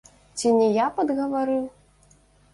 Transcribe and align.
Ці 0.37 0.53
не 0.59 0.63
я 0.77 0.87
падгаварыў? 0.97 1.63